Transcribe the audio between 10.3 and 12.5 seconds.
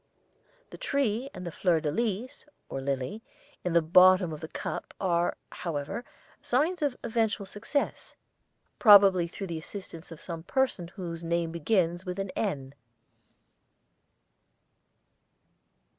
person whose name begins with an